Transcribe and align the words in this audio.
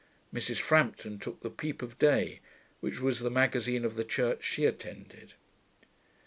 (Mrs. 0.33 0.59
Frampton 0.59 1.19
took 1.19 1.41
the 1.41 1.51
Peep 1.51 1.83
of 1.83 1.99
Day, 1.99 2.39
which 2.79 2.99
was 2.99 3.19
the 3.19 3.29
magazine 3.29 3.85
of 3.85 3.93
the 3.95 4.03
church 4.03 4.43
she 4.43 4.65
attended.) 4.65 5.35